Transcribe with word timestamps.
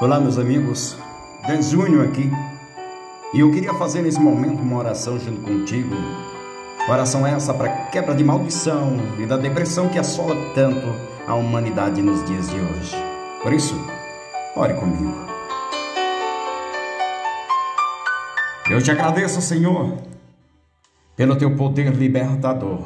Olá, 0.00 0.20
meus 0.20 0.38
amigos. 0.38 0.96
Dan 1.44 1.60
Júnior 1.60 2.06
aqui. 2.06 2.30
E 3.34 3.40
eu 3.40 3.50
queria 3.50 3.74
fazer 3.74 4.00
nesse 4.00 4.20
momento 4.20 4.62
uma 4.62 4.78
oração 4.78 5.18
junto 5.18 5.40
contigo. 5.40 5.92
Oração 6.88 7.26
essa 7.26 7.52
para 7.52 7.86
quebra 7.86 8.14
de 8.14 8.22
maldição 8.22 8.96
e 9.18 9.26
da 9.26 9.36
depressão 9.36 9.88
que 9.88 9.98
assola 9.98 10.36
tanto 10.54 10.86
a 11.26 11.34
humanidade 11.34 12.00
nos 12.00 12.24
dias 12.24 12.48
de 12.48 12.60
hoje. 12.60 12.94
Por 13.42 13.52
isso, 13.52 13.74
ore 14.54 14.74
comigo. 14.74 15.12
Eu 18.70 18.80
te 18.80 18.92
agradeço, 18.92 19.42
Senhor, 19.42 19.96
pelo 21.16 21.34
teu 21.34 21.56
poder 21.56 21.92
libertador. 21.92 22.82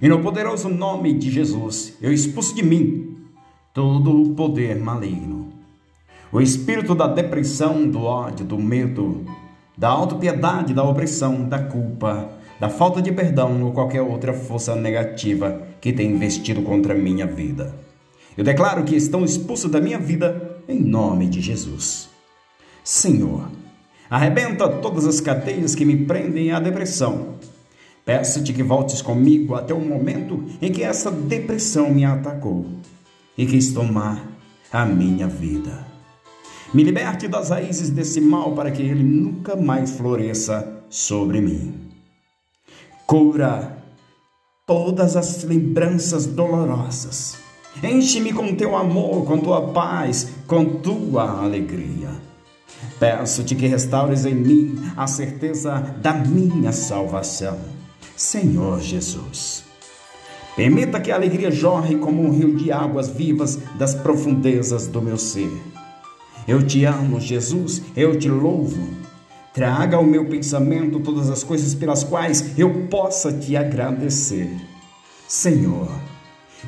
E 0.00 0.08
no 0.08 0.22
poderoso 0.22 0.70
nome 0.70 1.12
de 1.12 1.30
Jesus, 1.30 1.98
eu 2.00 2.10
expulso 2.10 2.54
de 2.54 2.62
mim 2.62 3.14
todo 3.74 4.22
o 4.22 4.34
poder 4.34 4.80
maligno 4.80 5.37
o 6.32 6.40
espírito 6.40 6.94
da 6.94 7.06
depressão, 7.06 7.88
do 7.88 8.02
ódio, 8.02 8.44
do 8.44 8.58
medo, 8.58 9.24
da 9.76 9.88
autopiedade, 9.88 10.74
da 10.74 10.82
opressão, 10.82 11.48
da 11.48 11.58
culpa, 11.58 12.28
da 12.60 12.68
falta 12.68 13.00
de 13.00 13.12
perdão 13.12 13.62
ou 13.62 13.72
qualquer 13.72 14.02
outra 14.02 14.32
força 14.32 14.74
negativa 14.74 15.62
que 15.80 15.92
tenha 15.92 16.12
investido 16.12 16.62
contra 16.62 16.92
a 16.92 16.96
minha 16.96 17.26
vida. 17.26 17.74
Eu 18.36 18.44
declaro 18.44 18.84
que 18.84 18.94
estão 18.94 19.24
expulsos 19.24 19.70
da 19.70 19.80
minha 19.80 19.98
vida 19.98 20.60
em 20.68 20.80
nome 20.80 21.28
de 21.28 21.40
Jesus. 21.40 22.08
Senhor, 22.84 23.48
arrebenta 24.10 24.68
todas 24.68 25.06
as 25.06 25.20
cadeias 25.20 25.74
que 25.74 25.84
me 25.84 26.04
prendem 26.04 26.52
à 26.52 26.60
depressão. 26.60 27.36
Peço-te 28.04 28.52
que 28.52 28.62
voltes 28.62 29.02
comigo 29.02 29.54
até 29.54 29.72
o 29.72 29.80
momento 29.80 30.44
em 30.60 30.72
que 30.72 30.82
essa 30.82 31.10
depressão 31.10 31.90
me 31.90 32.04
atacou 32.04 32.66
e 33.36 33.46
quis 33.46 33.72
tomar 33.72 34.26
a 34.72 34.84
minha 34.84 35.26
vida. 35.26 35.87
Me 36.72 36.82
liberte 36.82 37.26
das 37.26 37.48
raízes 37.48 37.88
desse 37.88 38.20
mal 38.20 38.52
para 38.52 38.70
que 38.70 38.82
ele 38.82 39.02
nunca 39.02 39.56
mais 39.56 39.90
floresça 39.92 40.82
sobre 40.90 41.40
mim. 41.40 41.74
Cura 43.06 43.78
todas 44.66 45.16
as 45.16 45.44
lembranças 45.44 46.26
dolorosas. 46.26 47.38
Enche-me 47.82 48.34
com 48.34 48.54
teu 48.54 48.76
amor, 48.76 49.24
com 49.24 49.38
tua 49.38 49.68
paz, 49.68 50.28
com 50.46 50.64
tua 50.80 51.42
alegria. 51.42 52.10
Peço-te 53.00 53.54
que 53.54 53.66
restaures 53.66 54.26
em 54.26 54.34
mim 54.34 54.78
a 54.94 55.06
certeza 55.06 55.80
da 56.02 56.12
minha 56.12 56.70
salvação. 56.70 57.58
Senhor 58.14 58.78
Jesus. 58.80 59.64
Permita 60.54 61.00
que 61.00 61.10
a 61.10 61.14
alegria 61.14 61.50
jorre 61.50 61.96
como 61.96 62.22
um 62.22 62.30
rio 62.30 62.54
de 62.56 62.70
águas 62.70 63.08
vivas 63.08 63.58
das 63.78 63.94
profundezas 63.94 64.86
do 64.86 65.00
meu 65.00 65.16
ser 65.16 65.50
eu 66.48 66.62
te 66.62 66.86
amo, 66.86 67.20
Jesus, 67.20 67.82
eu 67.94 68.18
te 68.18 68.30
louvo. 68.30 68.88
Traga 69.52 69.98
ao 69.98 70.04
meu 70.04 70.24
pensamento 70.24 70.98
todas 70.98 71.28
as 71.28 71.44
coisas 71.44 71.74
pelas 71.74 72.02
quais 72.02 72.58
eu 72.58 72.86
possa 72.88 73.30
te 73.30 73.54
agradecer. 73.54 74.50
Senhor, 75.28 75.90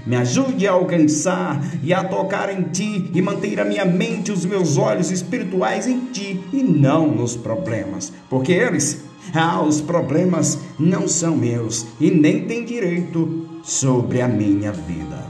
me 0.04 0.16
ajude 0.16 0.68
a 0.68 0.72
alcançar 0.72 1.58
e 1.82 1.94
a 1.94 2.04
tocar 2.04 2.52
em 2.52 2.64
ti 2.64 3.10
e 3.14 3.22
manter 3.22 3.58
a 3.58 3.64
minha 3.64 3.86
mente 3.86 4.28
e 4.28 4.32
os 4.32 4.44
meus 4.44 4.76
olhos 4.76 5.10
espirituais 5.10 5.86
em 5.86 6.00
ti 6.12 6.44
e 6.52 6.62
não 6.62 7.10
nos 7.10 7.34
problemas, 7.34 8.12
porque 8.28 8.52
eles, 8.52 9.02
ah, 9.32 9.62
os 9.62 9.80
problemas 9.80 10.58
não 10.78 11.08
são 11.08 11.34
meus 11.34 11.86
e 11.98 12.10
nem 12.10 12.46
têm 12.46 12.66
direito 12.66 13.48
sobre 13.62 14.20
a 14.20 14.28
minha 14.28 14.72
vida. 14.72 15.24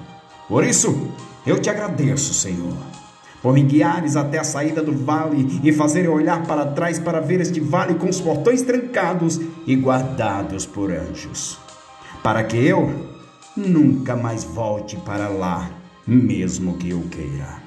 Por 0.49 0.65
isso, 0.65 1.09
eu 1.47 1.61
te 1.61 1.71
agradeço, 1.71 2.35
Senhor 2.35 3.00
por 3.43 3.53
me 3.55 3.63
guiares 3.63 4.17
até 4.17 4.39
a 4.39 4.45
saída 4.45 4.83
do 4.83 4.93
vale 4.93 5.61
e 5.63 5.73
fazer 5.73 6.09
olhar 6.09 6.47
para 6.47 6.67
trás 6.67 6.99
para 6.99 7.21
ver 7.21 7.41
este 7.41 7.61
vale 7.61 7.95
com 7.95 8.09
os 8.09 8.21
portões 8.21 8.63
trancados 8.63 9.41
e 9.67 9.75
guardados 9.77 10.67
por 10.67 10.91
anjos, 10.91 11.59
para 12.23 12.45
que 12.45 12.57
eu 12.57 13.11
nunca 13.57 14.15
mais 14.17 14.45
volte 14.45 14.97
para 14.97 15.29
lá, 15.29 15.71
mesmo 16.07 16.77
que 16.77 16.91
eu 16.91 17.03
queira. 17.11 17.61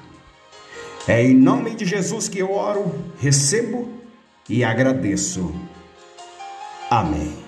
É 1.06 1.22
em 1.22 1.34
nome 1.34 1.74
de 1.74 1.84
Jesus 1.84 2.28
que 2.28 2.38
eu 2.38 2.52
oro, 2.52 2.94
recebo 3.18 3.88
e 4.48 4.64
agradeço. 4.64 5.54
Amém. 6.90 7.43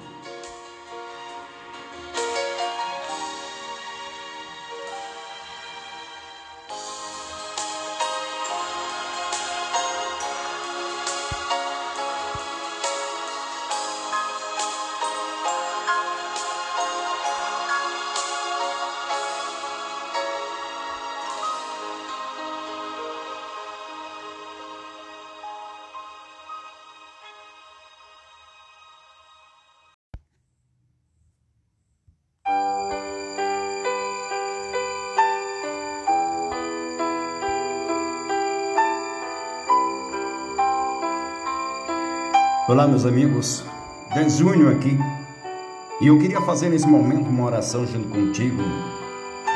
Olá, 42.68 42.84
meus 42.84 43.06
amigos. 43.06 43.64
Dan 44.12 44.28
Júnior 44.28 44.74
aqui. 44.74 44.98
E 46.00 46.08
eu 46.08 46.18
queria 46.18 46.40
fazer 46.40 46.68
nesse 46.68 46.84
momento 46.84 47.28
uma 47.28 47.44
oração 47.44 47.86
junto 47.86 48.08
contigo. 48.08 48.60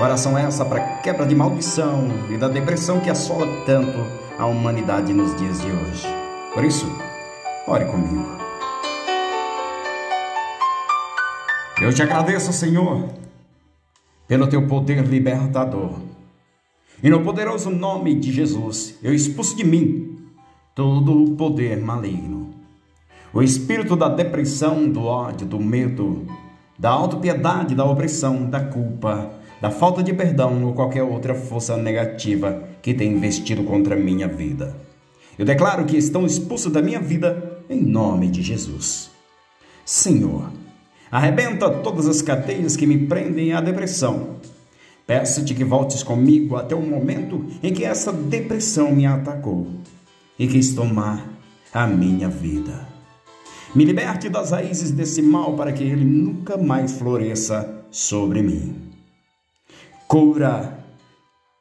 Oração 0.01 0.39
essa 0.39 0.65
para 0.65 0.99
quebra 0.99 1.27
de 1.27 1.35
maldição 1.35 2.07
e 2.31 2.39
da 2.39 2.47
depressão 2.47 3.01
que 3.01 3.11
assola 3.11 3.49
tanto 3.67 3.99
a 4.39 4.47
humanidade 4.47 5.13
nos 5.13 5.35
dias 5.37 5.61
de 5.61 5.67
hoje. 5.67 6.07
Por 6.55 6.63
isso, 6.63 6.87
ore 7.67 7.85
comigo. 7.87 8.25
Eu 11.83 11.93
te 11.93 12.05
agradeço, 12.05 12.53
Senhor, 12.53 13.09
pelo 14.29 14.47
teu 14.47 14.69
poder 14.69 15.05
libertador. 15.05 15.99
E 17.03 17.11
no 17.11 17.25
poderoso 17.25 17.71
nome 17.71 18.15
de 18.15 18.31
Jesus, 18.31 18.95
eu 19.03 19.13
expulso 19.13 19.57
de 19.57 19.65
mim 19.65 20.17
todo 20.77 21.25
o 21.25 21.35
poder 21.35 21.81
maligno 21.81 22.40
o 23.33 23.43
espírito 23.43 23.95
da 23.95 24.09
depressão, 24.09 24.89
do 24.89 25.05
ódio, 25.05 25.47
do 25.47 25.61
medo, 25.61 26.27
da 26.79 26.91
autopiedade, 26.91 27.75
da 27.75 27.85
opressão, 27.85 28.49
da 28.49 28.61
culpa, 28.61 29.31
da 29.61 29.71
falta 29.71 30.03
de 30.03 30.13
perdão 30.13 30.65
ou 30.65 30.73
qualquer 30.73 31.03
outra 31.03 31.35
força 31.35 31.77
negativa 31.77 32.65
que 32.83 32.95
tenha 32.95 33.13
investido 33.13 33.63
contra 33.63 33.95
a 33.95 33.99
minha 33.99 34.27
vida. 34.27 34.75
Eu 35.39 35.45
declaro 35.45 35.85
que 35.85 35.97
estão 35.97 36.27
expulsos 36.27 36.73
da 36.73 36.83
minha 36.83 37.01
vida 37.01 37.61
em 37.69 37.81
nome 37.81 38.29
de 38.29 38.43
Jesus. 38.43 39.11
Senhor, 39.85 40.51
arrebenta 41.11 41.71
todas 41.71 42.09
as 42.09 42.23
cadeias 42.23 42.77
que 42.77 42.87
me 42.87 43.07
prendem 43.07 43.53
à 43.53 43.61
depressão. 43.61 44.37
Peço-te 45.07 45.55
que 45.55 45.65
voltes 45.65 46.03
comigo 46.03 46.57
até 46.57 46.75
o 46.75 46.83
momento 46.83 47.45
em 47.63 47.73
que 47.73 47.85
essa 47.85 48.13
depressão 48.13 48.95
me 48.95 49.07
atacou 49.07 49.67
e 50.39 50.47
quis 50.47 50.75
tomar 50.75 51.29
a 51.73 51.87
minha 51.87 52.29
vida. 52.29 53.00
Me 53.73 53.85
liberte 53.85 54.29
das 54.29 54.51
raízes 54.51 54.91
desse 54.91 55.23
mal 55.23 55.55
para 55.55 55.73
que 55.73 55.85
ele 55.85 56.05
nunca 56.05 56.57
mais 56.57 56.91
floresça 56.91 57.85
sobre 57.89 58.43
mim. 58.43 58.75
Cura 60.09 60.85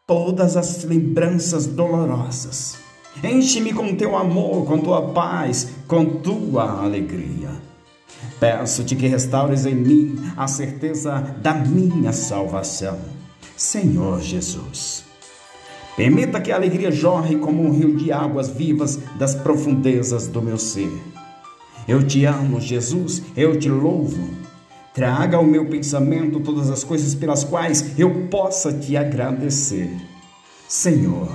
todas 0.07 0.57
as 0.57 0.83
lembranças 0.83 1.67
dolorosas. 1.67 2.79
Enche-me 3.23 3.73
com 3.73 3.95
teu 3.95 4.17
amor, 4.17 4.65
com 4.65 4.79
tua 4.79 5.09
paz, 5.09 5.69
com 5.87 6.03
tua 6.03 6.83
alegria. 6.83 7.51
Peço-te 8.39 8.95
que 8.95 9.05
restaures 9.05 9.67
em 9.67 9.75
mim 9.75 10.19
a 10.35 10.47
certeza 10.47 11.21
da 11.43 11.53
minha 11.53 12.11
salvação. 12.11 12.97
Senhor 13.55 14.19
Jesus. 14.19 15.03
Permita 15.95 16.41
que 16.41 16.51
a 16.51 16.55
alegria 16.55 16.89
jorre 16.89 17.35
como 17.35 17.61
um 17.61 17.71
rio 17.71 17.95
de 17.95 18.11
águas 18.11 18.49
vivas 18.49 18.97
das 19.19 19.35
profundezas 19.35 20.27
do 20.27 20.41
meu 20.41 20.57
ser 20.57 20.89
eu 21.89 22.03
te 22.03 22.23
amo, 22.23 22.61
Jesus, 22.61 23.23
eu 23.35 23.57
te 23.57 23.67
louvo. 23.67 24.29
Traga 24.93 25.37
ao 25.37 25.43
meu 25.43 25.65
pensamento 25.65 26.39
todas 26.39 26.69
as 26.69 26.83
coisas 26.83 27.15
pelas 27.15 27.43
quais 27.43 27.97
eu 27.97 28.27
possa 28.27 28.71
te 28.71 28.95
agradecer. 28.95 29.89
Senhor, 30.67 31.27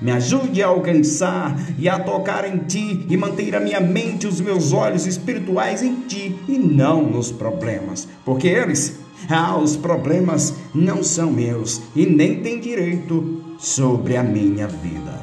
me 0.00 0.10
ajude 0.12 0.62
a 0.62 0.68
alcançar 0.68 1.54
e 1.78 1.90
a 1.90 1.98
tocar 1.98 2.50
em 2.50 2.56
ti 2.60 3.04
e 3.06 3.18
manter 3.18 3.54
a 3.54 3.60
minha 3.60 3.78
mente 3.78 4.24
e 4.24 4.28
os 4.28 4.40
meus 4.40 4.72
olhos 4.72 5.04
espirituais 5.04 5.82
em 5.82 5.96
ti 6.06 6.34
e 6.48 6.56
não 6.56 7.02
nos 7.02 7.30
problemas, 7.30 8.08
porque 8.24 8.48
eles, 8.48 8.98
ah, 9.28 9.58
os 9.58 9.76
problemas 9.76 10.54
não 10.74 11.02
são 11.02 11.30
meus 11.30 11.82
e 11.94 12.06
nem 12.06 12.40
têm 12.40 12.60
direito 12.60 13.44
sobre 13.58 14.16
a 14.16 14.22
minha 14.22 14.66
vida. 14.66 15.20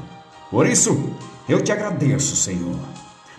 Por 0.51 0.67
isso, 0.67 1.09
eu 1.49 1.59
te 1.59 1.71
agradeço, 1.71 2.35
Senhor, 2.35 2.92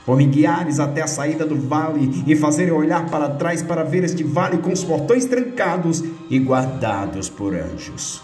por 0.05 0.17
me 0.17 0.27
guiares 0.27 0.79
até 0.79 1.03
a 1.03 1.07
saída 1.07 1.47
do 1.47 1.57
vale 1.57 2.25
e 2.27 2.37
fazer 2.37 2.73
olhar 2.73 3.09
para 3.11 3.31
trás 3.31 3.63
para 3.63 3.83
ver 3.83 4.05
este 4.05 4.23
vale 4.23 4.59
com 4.59 4.73
os 4.73 4.85
portões 4.85 5.25
trancados 5.25 6.03
e 6.29 6.39
guardados 6.39 7.29
por 7.29 7.55
anjos, 7.55 8.21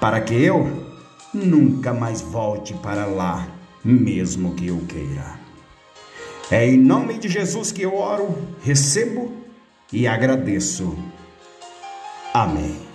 para 0.00 0.20
que 0.20 0.34
eu 0.34 0.88
nunca 1.34 1.92
mais 1.92 2.20
volte 2.20 2.74
para 2.74 3.06
lá, 3.06 3.46
mesmo 3.84 4.54
que 4.54 4.68
eu 4.68 4.78
queira. 4.88 5.38
É 6.50 6.66
em 6.66 6.78
nome 6.78 7.18
de 7.18 7.28
Jesus 7.28 7.72
que 7.72 7.82
eu 7.82 7.94
oro, 7.96 8.38
recebo 8.62 9.32
e 9.92 10.06
agradeço. 10.06 10.96
Amém. 12.32 12.87